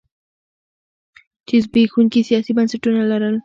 چې 1.47 1.55
زبېښونکي 1.65 2.21
سیاسي 2.29 2.51
بنسټونه 2.57 3.01
لرل. 3.11 3.35